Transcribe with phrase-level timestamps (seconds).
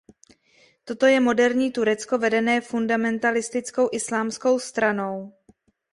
[0.83, 5.33] Toto je moderní Turecko, vedené fundamentalistickou islámskou stranou.